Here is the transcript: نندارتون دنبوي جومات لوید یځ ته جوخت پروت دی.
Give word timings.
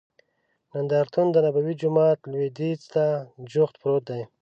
نندارتون 0.73 1.27
دنبوي 1.35 1.73
جومات 1.81 2.19
لوید 2.31 2.55
یځ 2.67 2.81
ته 2.93 3.05
جوخت 3.51 3.75
پروت 3.81 4.03
دی. 4.09 4.21